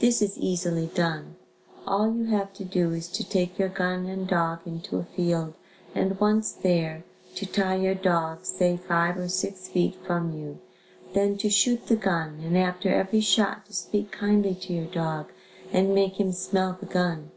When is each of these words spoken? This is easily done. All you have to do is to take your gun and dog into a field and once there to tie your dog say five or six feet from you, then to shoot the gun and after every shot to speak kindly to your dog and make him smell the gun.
This 0.00 0.20
is 0.20 0.36
easily 0.36 0.84
done. 0.88 1.36
All 1.86 2.14
you 2.14 2.26
have 2.26 2.52
to 2.52 2.62
do 2.62 2.90
is 2.92 3.08
to 3.08 3.26
take 3.26 3.58
your 3.58 3.70
gun 3.70 4.04
and 4.04 4.28
dog 4.28 4.58
into 4.66 4.98
a 4.98 5.04
field 5.16 5.54
and 5.94 6.20
once 6.20 6.52
there 6.52 7.04
to 7.36 7.46
tie 7.46 7.76
your 7.76 7.94
dog 7.94 8.44
say 8.44 8.76
five 8.76 9.16
or 9.16 9.28
six 9.30 9.68
feet 9.68 9.94
from 10.06 10.38
you, 10.38 10.58
then 11.14 11.38
to 11.38 11.48
shoot 11.48 11.86
the 11.86 11.96
gun 11.96 12.40
and 12.44 12.58
after 12.58 12.90
every 12.94 13.22
shot 13.22 13.64
to 13.64 13.72
speak 13.72 14.12
kindly 14.12 14.54
to 14.56 14.74
your 14.74 14.84
dog 14.92 15.32
and 15.72 15.94
make 15.94 16.20
him 16.20 16.32
smell 16.32 16.76
the 16.78 16.84
gun. 16.84 17.30